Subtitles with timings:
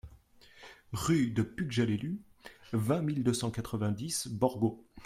[0.93, 2.19] Rue de Pughjalellu,
[2.73, 4.83] vingt mille deux cent quatre-vingt-dix Borgo